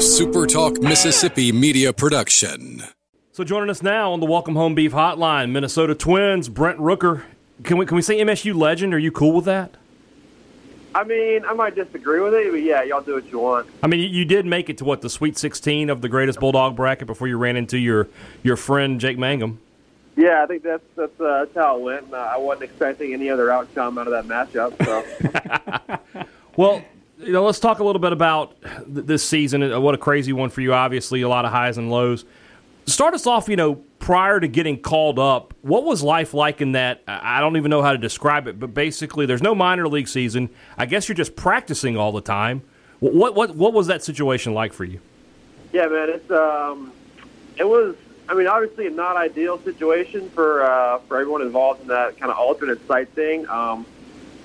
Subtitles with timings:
[0.00, 2.82] SuperTalk Mississippi media production.
[3.32, 7.24] So joining us now on the Welcome Home Beef Hotline, Minnesota Twins, Brent Rooker.
[7.64, 8.94] Can we can we say MSU legend?
[8.94, 9.74] Are you cool with that?
[10.94, 13.68] I mean, I might disagree with it, but yeah, y'all do what you want.
[13.82, 16.40] I mean, you, you did make it to what the Sweet 16 of the greatest
[16.40, 18.08] Bulldog bracket before you ran into your
[18.42, 19.60] your friend Jake Mangum.
[20.16, 22.14] Yeah, I think that's that's, uh, that's how it went.
[22.14, 24.82] Uh, I wasn't expecting any other outcome out of that matchup.
[24.82, 26.24] So,
[26.56, 26.82] Well,
[27.20, 29.62] you know, let's talk a little bit about th- this season.
[29.62, 30.72] Uh, What a crazy one for you!
[30.72, 32.24] Obviously, a lot of highs and lows.
[32.86, 33.48] Start us off.
[33.48, 37.02] You know, prior to getting called up, what was life like in that?
[37.06, 40.50] I don't even know how to describe it, but basically, there's no minor league season.
[40.78, 42.62] I guess you're just practicing all the time.
[43.00, 45.00] Wh- What what what was that situation like for you?
[45.72, 46.92] yeah, man, it's um,
[47.56, 47.94] it was.
[48.28, 52.30] I mean, obviously, a not ideal situation for uh, for everyone involved in that kind
[52.30, 53.48] of alternate site thing.
[53.48, 53.84] Um,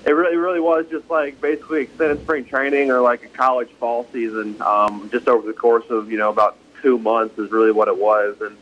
[0.06, 4.06] it really, really was just like basically extended spring training or like a college fall
[4.12, 7.88] season, um, just over the course of you know about two months is really what
[7.88, 8.40] it was.
[8.40, 8.56] And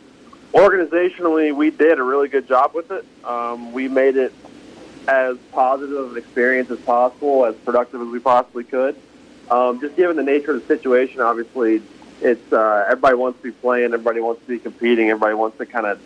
[0.53, 3.05] organizationally, we did a really good job with it.
[3.25, 4.33] Um, we made it
[5.07, 8.97] as positive of an experience as possible, as productive as we possibly could.
[9.51, 11.83] Um, just given the nature of the situation, obviously,
[12.23, 15.67] it's uh, everybody wants to be playing, everybody wants to be competing, everybody wants to
[15.67, 16.01] kind of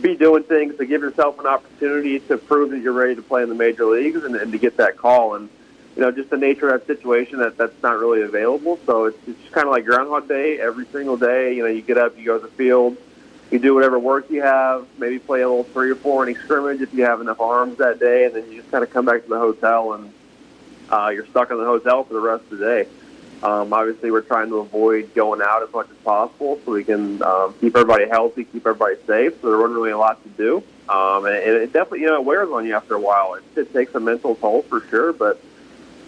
[0.00, 3.42] be doing things to give yourself an opportunity to prove that you're ready to play
[3.42, 5.34] in the major leagues and, and to get that call.
[5.34, 5.48] And
[5.96, 8.78] you know, just the nature of that situation that that's not really available.
[8.86, 11.54] So it's, it's just kind of like Groundhog Day every single day.
[11.54, 12.96] You know, you get up, you go to the field,
[13.50, 16.80] you do whatever work you have, maybe play a little three or four inning scrimmage
[16.80, 19.24] if you have enough arms that day, and then you just kind of come back
[19.24, 20.12] to the hotel and
[20.90, 22.86] uh, you're stuck in the hotel for the rest of the day.
[23.42, 27.22] Um, obviously, we're trying to avoid going out as much as possible so we can
[27.22, 29.40] um, keep everybody healthy, keep everybody safe.
[29.40, 32.16] So there wasn't really a lot to do, um, and, and it definitely you know
[32.16, 33.34] it wears on you after a while.
[33.34, 35.40] It, it takes a mental toll for sure, but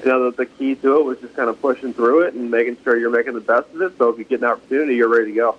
[0.01, 2.51] you know the, the key to it was just kind of pushing through it and
[2.51, 3.97] making sure you're making the best of it.
[3.97, 5.57] So if you get an opportunity, you're ready to go.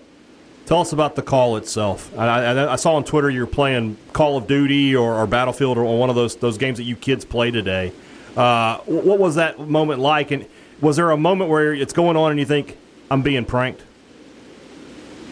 [0.67, 2.15] Tell us about the call itself.
[2.17, 5.97] I, I, I saw on Twitter you're playing Call of Duty or, or Battlefield or
[5.97, 7.91] one of those those games that you kids play today.
[8.37, 10.31] Uh, what was that moment like?
[10.31, 10.45] And
[10.83, 12.77] was there a moment where it's going on and you think
[13.09, 13.81] I'm being pranked?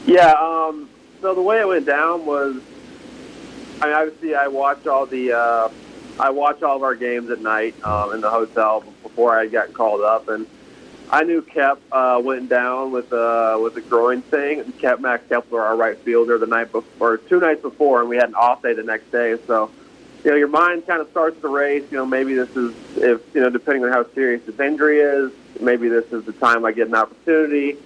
[0.05, 0.31] Yeah.
[0.31, 0.89] Um,
[1.21, 2.55] so the way it went down was,
[3.81, 5.69] I mean, obviously I watch all the, uh,
[6.19, 9.73] I watch all of our games at night um, in the hotel before I gotten
[9.73, 10.47] called up, and
[11.09, 14.71] I knew Kep uh, went down with uh, with a groin thing.
[14.73, 18.15] Kep Max Kepler, our right fielder, the night before, or two nights before, and we
[18.15, 19.35] had an off day the next day.
[19.45, 19.71] So,
[20.23, 21.83] you know, your mind kind of starts to race.
[21.91, 25.31] You know, maybe this is if you know, depending on how serious this injury is,
[25.59, 27.77] maybe this is the time I get an opportunity.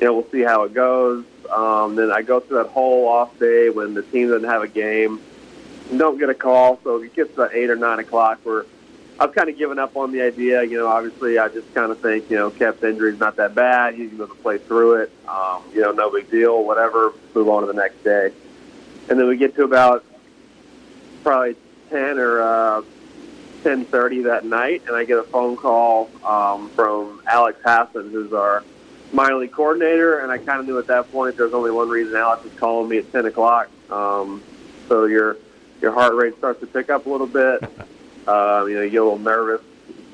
[0.00, 1.24] You know, we'll see how it goes.
[1.50, 4.68] Um, then I go through that whole off day when the team doesn't have a
[4.68, 5.20] game,
[5.96, 6.78] don't get a call.
[6.84, 8.66] So it gets to eight or nine o'clock where
[9.18, 10.62] I've kind of given up on the idea.
[10.62, 13.54] You know, obviously I just kind of think, you know, Kep's injury is not that
[13.54, 13.94] bad.
[13.94, 15.12] He's going to play through it.
[15.28, 17.12] Um, you know, no big deal, whatever.
[17.34, 18.32] Move on to the next day.
[19.08, 20.04] And then we get to about
[21.22, 21.56] probably
[21.90, 22.82] 10 or uh,
[23.62, 28.64] 10.30 that night, and I get a phone call um, from Alex Hassan, who's our
[29.12, 32.16] minor league coordinator, and I kind of knew at that point there's only one reason
[32.16, 33.68] Alex was calling me at 10 o'clock.
[33.90, 34.42] Um,
[34.88, 35.36] so your
[35.80, 37.62] your heart rate starts to pick up a little bit.
[38.28, 39.62] Um, you know, you get a little nervous,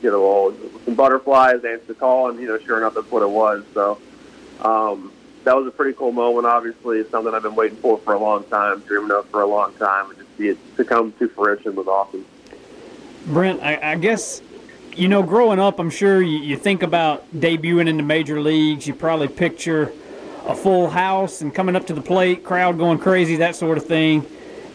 [0.00, 0.54] get a little
[0.84, 3.64] some butterflies, answer the call, and you know, sure enough, that's what it was.
[3.74, 3.98] So
[4.60, 5.12] um,
[5.46, 6.44] that was a pretty cool moment.
[6.44, 9.46] Obviously, it's something I've been waiting for for a long time, dreaming of for a
[9.46, 12.26] long time, and to see it to come to fruition was awesome.
[13.26, 14.42] Brent, I, I guess
[14.96, 18.88] you know, growing up, I'm sure you, you think about debuting in the major leagues.
[18.88, 19.92] You probably picture
[20.46, 23.86] a full house and coming up to the plate, crowd going crazy, that sort of
[23.86, 24.26] thing.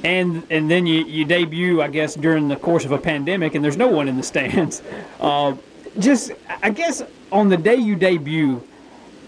[0.05, 3.63] And and then you, you debut, I guess, during the course of a pandemic, and
[3.63, 4.81] there's no one in the stands.
[5.19, 5.55] Uh,
[5.99, 6.31] just,
[6.63, 8.63] I guess, on the day you debut,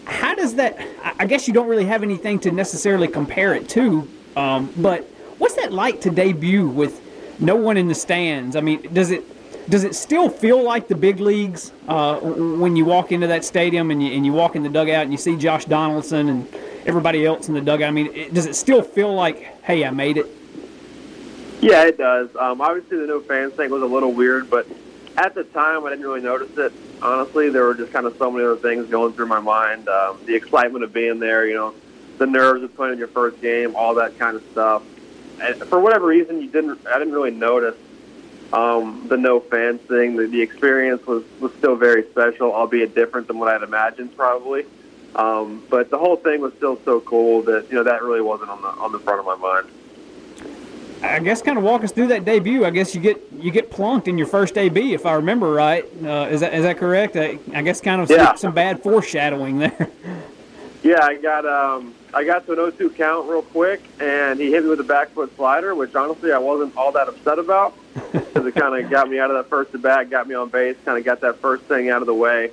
[0.06, 0.78] how does that?
[1.20, 5.04] I- guess you don't really have anything to necessarily compare it to, um, but
[5.38, 7.02] what's that like to debut with
[7.40, 8.56] no one in the stands?
[8.56, 9.24] I mean, does it
[9.70, 13.92] does it still feel like the big leagues uh, when you walk into that stadium
[13.92, 17.26] and you, and you walk in the dugout and you see Josh Donaldson and everybody
[17.26, 17.88] else in the dugout?
[17.88, 20.28] I mean, it, does it still feel like, hey, I made it?
[21.62, 22.30] Yeah, it does.
[22.36, 24.68] Um, obviously, the no fans thing was a little weird, but
[25.18, 26.74] at the time, I didn't really notice it.
[27.02, 29.88] Honestly, there were just kind of so many other things going through my mind.
[29.88, 31.74] Um, the excitement of being there, you know,
[32.18, 34.84] the nerves of playing your first game, all that kind of stuff.
[35.42, 36.86] And for whatever reason, you didn't.
[36.88, 37.76] I didn't really notice
[38.54, 40.16] um, the no fans thing.
[40.16, 44.16] The, the experience was was still very special, albeit different than what I had imagined,
[44.16, 44.66] probably.
[45.16, 48.50] Um, but the whole thing was still so cool that you know that really wasn't
[48.50, 49.68] on the on the front of my mind.
[51.04, 52.66] I guess kind of walk us through that debut.
[52.66, 55.84] I guess you get you get plunked in your first AB, if I remember right.
[56.04, 57.16] Uh, is that is that correct?
[57.18, 58.36] I, I guess kind of Yeah.
[58.36, 59.90] some, bad foreshadowing there.
[60.86, 64.66] Yeah, I got um, I got to an 0-2 count real quick, and he hit
[64.66, 67.74] me with a back foot slider, which honestly I wasn't all that upset about
[68.12, 70.50] because it kind of got me out of that first at bat, got me on
[70.50, 72.52] base, kind of got that first thing out of the way.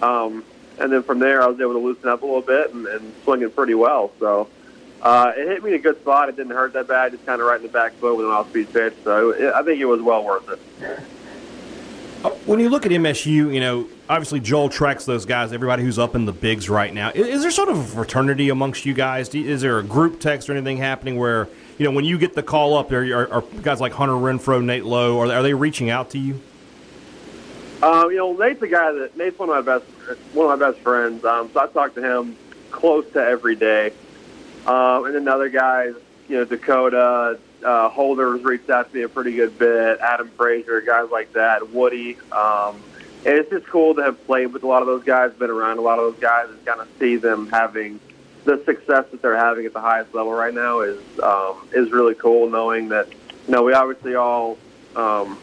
[0.00, 0.44] Um,
[0.78, 3.12] and then from there, I was able to loosen up a little bit and, and
[3.24, 4.12] swing it pretty well.
[4.20, 4.46] So
[5.02, 6.28] uh, it hit me in a good spot.
[6.28, 8.32] It didn't hurt that bad, just kind of right in the back foot with an
[8.32, 8.94] off-speed pitch.
[9.04, 10.60] So it, I think it was well worth it.
[12.44, 16.14] When you look at MSU, you know, obviously Joel tracks those guys, everybody who's up
[16.14, 17.10] in the bigs right now.
[17.10, 19.34] Is, is there sort of a fraternity amongst you guys?
[19.34, 21.48] Is there a group text or anything happening where,
[21.78, 24.62] you know, when you get the call up, are, are, are guys like Hunter Renfroe,
[24.62, 26.38] Nate Lowe, are, are they reaching out to you?
[27.82, 29.90] Um, you know, Nate's a guy that Nate's one of my best
[30.34, 31.24] one of my best friends.
[31.24, 32.36] Um, so I talk to him
[32.70, 33.92] close to every day.
[34.66, 35.94] Um, and then other guys,
[36.28, 40.00] you know, Dakota, uh, Holder's reached out to me a pretty good bit.
[40.00, 41.70] Adam Frazier, guys like that.
[41.70, 42.16] Woody.
[42.32, 42.82] Um,
[43.26, 45.78] and it's just cool to have played with a lot of those guys, been around
[45.78, 48.00] a lot of those guys, and kind of see them having
[48.44, 52.14] the success that they're having at the highest level right now is um, is really
[52.14, 52.48] cool.
[52.48, 53.08] Knowing that,
[53.46, 54.56] you know, we obviously all
[54.96, 55.38] um,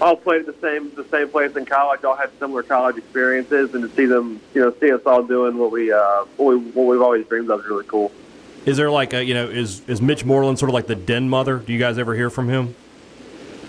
[0.00, 3.74] all played at the same the same place in college, all had similar college experiences,
[3.74, 6.70] and to see them, you know, see us all doing what we uh, what, we,
[6.70, 8.12] what we've always dreamed of is really cool.
[8.64, 11.28] Is there like a you know is is Mitch Moreland sort of like the den
[11.28, 11.58] mother?
[11.58, 12.74] Do you guys ever hear from him?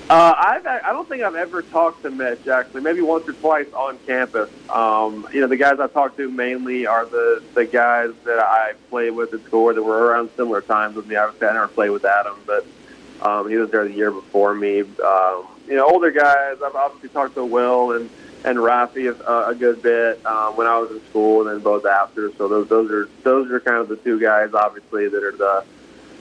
[0.10, 2.82] Uh, I've I don't think I've ever talked to Mitch actually.
[2.82, 4.50] Maybe once or twice on campus.
[4.70, 8.74] Um, you know, the guys I talk to mainly are the the guys that I
[8.90, 11.18] played with at school that were around similar times with me.
[11.18, 12.66] I never played with Adam, but
[13.22, 14.82] um, he was there the year before me.
[14.82, 16.58] Um, you know, older guys.
[16.64, 18.10] I've obviously talked to Will and
[18.46, 21.86] and Rafi a, a good bit um, when I was in school, and then both
[21.86, 22.32] after.
[22.38, 25.66] So those those are those are kind of the two guys, obviously, that are the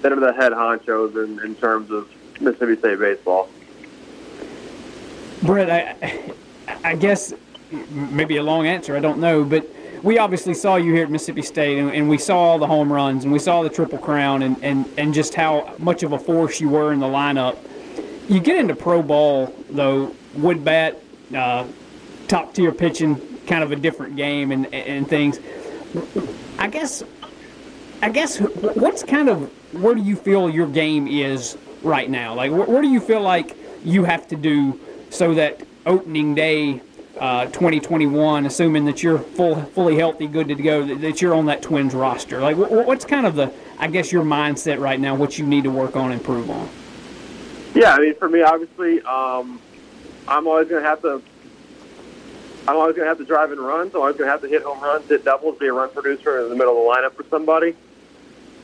[0.02, 2.08] that are the head honchos in, in terms of
[2.40, 3.48] Mississippi State baseball.
[5.42, 6.32] Brett, I,
[6.82, 7.32] I guess
[7.90, 8.96] maybe a long answer.
[8.96, 9.66] I don't know, but
[10.06, 12.92] we obviously saw you here at Mississippi State, and, and, we saw all the home
[12.92, 16.18] runs, and we saw the triple crown, and, and, and just how much of a
[16.18, 17.58] force you were in the lineup.
[18.28, 21.02] You get into pro ball though, wood bat,
[21.34, 21.66] uh,
[22.28, 25.40] top tier pitching, kind of a different game, and and things.
[26.58, 27.02] I guess,
[28.00, 32.32] I guess, what's kind of where do you feel your game is right now?
[32.34, 34.78] Like, where, where do you feel like you have to do
[35.10, 36.80] so that opening day
[37.18, 41.46] uh, 2021, assuming that you're full, fully healthy, good to go, that, that you're on
[41.46, 42.40] that Twins roster?
[42.40, 45.14] Like, what's kind of the, I guess, your mindset right now?
[45.14, 46.68] What you need to work on, improve on?
[47.74, 49.60] Yeah, I mean, for me, obviously, um,
[50.28, 51.22] I'm always going to have to.
[52.68, 54.40] I'm always going to have to drive and run, so I'm always going to have
[54.40, 57.00] to hit home runs, hit doubles, be a run producer in the middle of the
[57.00, 57.76] lineup for somebody.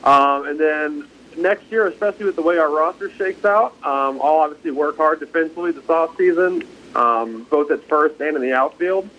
[0.03, 1.07] Um, and then
[1.37, 5.21] next year, especially with the way our roster shakes out, um, I'll obviously work hard
[5.21, 6.63] defensively this off season,
[6.95, 9.09] um, both at first and in the outfield,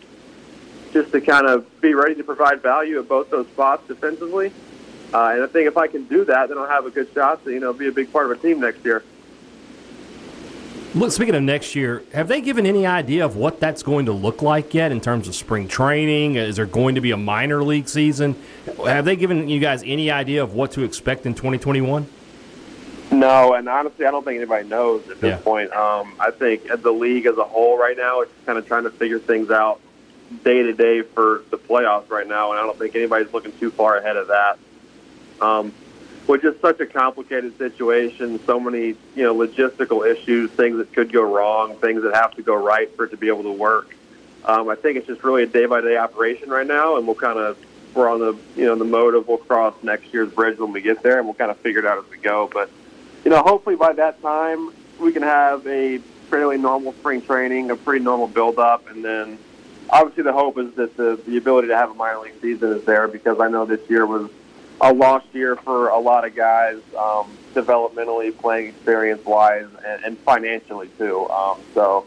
[0.92, 4.52] just to kind of be ready to provide value at both those spots defensively.
[5.12, 7.44] Uh, and I think if I can do that, then I'll have a good shot
[7.44, 9.04] to you know be a big part of a team next year.
[10.94, 14.12] Look, speaking of next year, have they given any idea of what that's going to
[14.12, 16.36] look like yet in terms of spring training?
[16.36, 18.36] Is there going to be a minor league season?
[18.86, 22.06] Have they given you guys any idea of what to expect in 2021?
[23.14, 25.44] No, and honestly, I don't think anybody knows at this yeah.
[25.44, 25.72] point.
[25.72, 28.90] Um, I think the league as a whole right now is kind of trying to
[28.90, 29.80] figure things out
[30.42, 33.70] day to day for the playoffs right now, and I don't think anybody's looking too
[33.70, 34.58] far ahead of that.
[35.40, 35.72] Um,
[36.26, 41.12] which is such a complicated situation, so many you know logistical issues, things that could
[41.12, 43.94] go wrong, things that have to go right for it to be able to work.
[44.44, 47.16] Um, I think it's just really a day by day operation right now, and we'll
[47.16, 47.58] kind of
[47.94, 50.80] we're on the you know the mode of we'll cross next year's bridge when we
[50.80, 52.48] get there, and we'll kind of figure it out as we go.
[52.52, 52.70] But
[53.24, 55.98] you know, hopefully by that time we can have a
[56.30, 59.38] fairly normal spring training, a pretty normal build up, and then
[59.90, 62.84] obviously the hope is that the the ability to have a minor league season is
[62.84, 64.30] there because I know this year was
[64.80, 70.18] a lost year for a lot of guys, um, developmentally, playing experience wise, and, and
[70.18, 71.28] financially too.
[71.30, 72.06] Um, so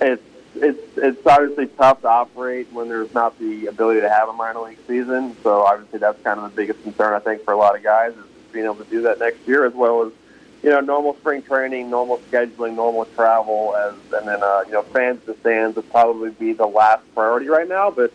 [0.00, 0.22] it's
[0.54, 4.60] it's it's obviously tough to operate when there's not the ability to have a minor
[4.60, 5.36] league season.
[5.42, 8.12] So obviously that's kind of the biggest concern I think for a lot of guys
[8.12, 10.12] is being able to do that next year, as well as
[10.62, 14.82] you know normal spring training, normal scheduling, normal travel, as and then uh, you know
[14.82, 18.12] fans to stands would probably be the last priority right now, but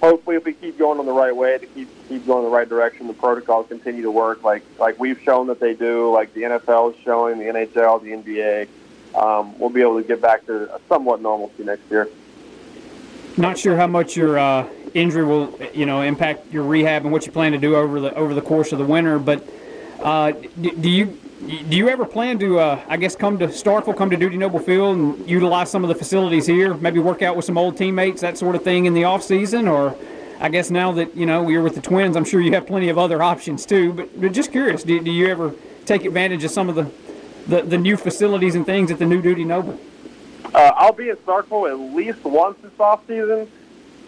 [0.00, 2.56] hopefully, if we keep going on the right way, to keep keep going in the
[2.56, 6.32] right direction, the protocols continue to work like like we've shown that they do, like
[6.34, 8.68] the NFL is showing, the NHL, the NBA.
[9.14, 12.08] Um, we'll be able to get back to a somewhat normalcy next year.
[13.36, 17.26] Not sure how much your uh, injury will, you know, impact your rehab and what
[17.26, 19.18] you plan to do over the over the course of the winter.
[19.18, 19.48] But
[20.02, 23.96] uh, do, do you do you ever plan to, uh, I guess, come to Starkville,
[23.96, 26.74] come to Dudy Noble Field, and utilize some of the facilities here?
[26.74, 29.66] Maybe work out with some old teammates, that sort of thing, in the off season,
[29.66, 29.96] or
[30.38, 32.90] I guess now that you know you're with the Twins, I'm sure you have plenty
[32.90, 33.92] of other options too.
[33.92, 35.54] But, but just curious, do, do you ever
[35.86, 36.90] take advantage of some of the,
[37.46, 39.80] the, the new facilities and things at the new Dudy Noble?
[40.54, 43.50] Uh, I'll be in Starkville at least once this off season.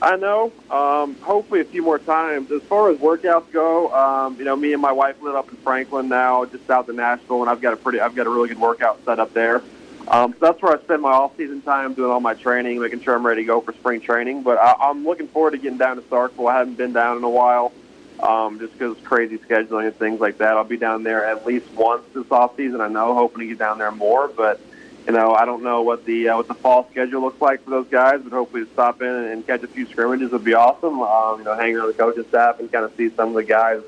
[0.03, 0.51] I know.
[0.69, 2.51] Um, hopefully, a few more times.
[2.51, 5.57] As far as workouts go, um, you know, me and my wife live up in
[5.59, 8.49] Franklin now, just south of Nashville, and I've got a pretty, I've got a really
[8.49, 9.63] good workout set up there.
[10.09, 13.15] Um, so that's where I spend my off-season time doing all my training, making sure
[13.15, 14.43] I'm ready to go for spring training.
[14.43, 16.51] But I, I'm looking forward to getting down to Starkville.
[16.51, 17.73] I haven't been down in a while,
[18.21, 20.57] um, just because crazy scheduling and things like that.
[20.57, 22.81] I'll be down there at least once this off-season.
[22.81, 24.61] I know, hoping to get down there more, but
[25.07, 27.71] you know, I don't know what the uh, what the fall schedule looks like for
[27.71, 31.01] those guys, but hopefully to stop in and catch a few scrimmages would be awesome.
[31.01, 33.45] Um, you know, hang around the coaching staff and kind of see some of the
[33.45, 33.83] guys,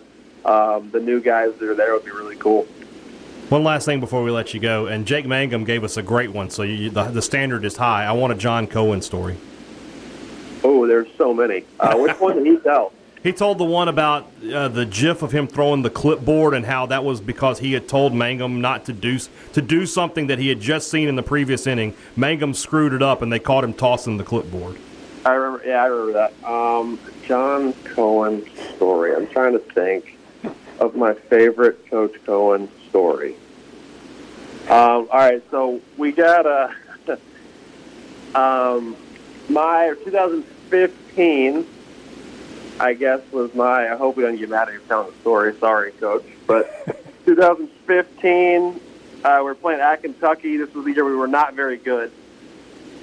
[0.45, 2.67] um, the new guys that are there would be really cool.
[3.51, 6.33] One last thing before we let you go, and Jake Mangum gave us a great
[6.33, 8.05] one, so you, the, the standard is high.
[8.05, 9.37] I want a John Cohen story.
[10.65, 11.65] Oh, there's so many.
[11.79, 12.94] Uh, which one did he tell?
[13.25, 16.85] He told the one about uh, the GIF of him throwing the clipboard and how
[16.87, 19.19] that was because he had told Mangum not to do
[19.55, 21.95] to do something that he had just seen in the previous inning.
[22.17, 24.77] Mangum screwed it up, and they caught him tossing the clipboard.
[25.25, 25.67] I remember.
[25.67, 26.45] Yeah, I remember that.
[26.47, 29.17] Um, John Cohen story.
[29.17, 30.19] I'm trying to think
[30.79, 33.37] of my favorite Coach Cohen story.
[34.65, 36.75] Um, all right, so we got a
[38.39, 38.95] um,
[39.49, 41.67] my 2015
[42.81, 43.93] I guess, was my.
[43.93, 45.55] I hope we don't get mad at you telling the story.
[45.59, 46.25] Sorry, Coach.
[46.47, 46.71] But
[47.25, 48.81] 2015,
[49.25, 50.57] uh, we were playing at Kentucky.
[50.57, 52.11] This was the year we were not very good.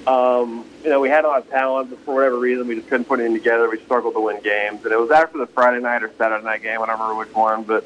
[0.07, 2.89] Um, you know, we had a lot of talent, but for whatever reason, we just
[2.89, 3.69] couldn't put anything together.
[3.69, 6.63] We struggled to win games, and it was after the Friday night or Saturday night
[6.63, 6.81] game.
[6.81, 7.85] I don't remember which one, but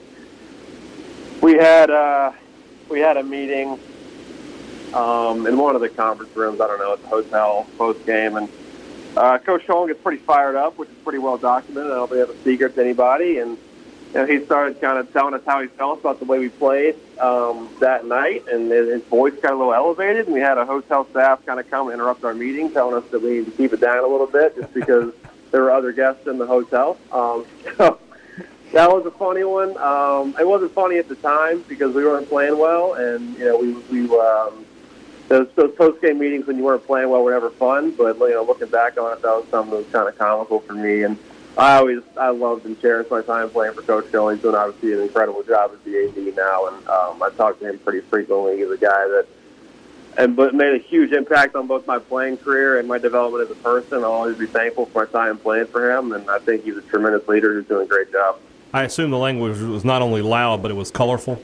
[1.42, 2.32] we had uh,
[2.90, 3.80] we had a meeting
[4.94, 6.62] um, in one of the conference rooms.
[6.62, 8.50] I don't know at the hotel post game, and
[9.18, 11.92] uh, Coach Cohen gets pretty fired up, which is pretty well documented.
[11.92, 13.40] I don't think that's a secret to anybody.
[13.40, 13.58] And
[14.14, 16.50] you know, he started kind of telling us how he felt about the way we
[16.50, 20.26] played um, that night, and his voice got a little elevated.
[20.26, 23.10] And we had a hotel staff kind of come and interrupt our meeting, telling us
[23.12, 25.14] that we need to keep it down a little bit, just because
[25.52, 26.98] there were other guests in the hotel.
[27.12, 27.46] Um,
[27.78, 28.00] so
[28.74, 29.78] that was a funny one.
[29.78, 33.58] Um, it wasn't funny at the time because we weren't playing well, and you know,
[33.58, 34.66] we we um,
[35.28, 37.92] those those post game meetings when you weren't playing well were never fun.
[37.92, 40.60] But you know, looking back on it, that was something that was kind of comical
[40.60, 41.04] for me.
[41.04, 41.18] And
[41.58, 44.30] I always I loved and cherished my time playing for Coach Hill.
[44.30, 47.70] He's doing obviously an incredible job as the AD now, and um, I talk to
[47.70, 48.58] him pretty frequently.
[48.58, 49.28] He's a guy that
[50.18, 53.52] and but made a huge impact on both my playing career and my development as
[53.52, 54.00] a person.
[54.00, 56.82] I'll always be thankful for my time playing for him, and I think he's a
[56.82, 58.38] tremendous leader who's doing a great job.
[58.74, 61.42] I assume the language was not only loud, but it was colorful.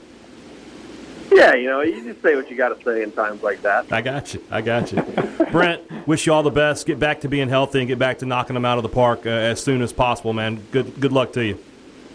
[1.34, 3.92] Yeah, you know, you just say what you got to say in times like that.
[3.92, 4.44] I got you.
[4.50, 5.02] I got you.
[5.50, 6.86] Brent, wish you all the best.
[6.86, 9.26] Get back to being healthy and get back to knocking them out of the park
[9.26, 10.64] uh, as soon as possible, man.
[10.72, 11.58] Good good luck to you.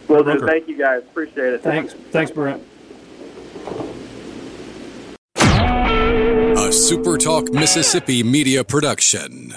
[0.08, 0.40] Well, do.
[0.46, 1.04] Thank you, guys.
[1.04, 1.62] Appreciate it.
[1.62, 1.94] Thanks.
[2.12, 2.64] Thanks, Brent.
[5.36, 9.54] A SuperTalk Mississippi media production.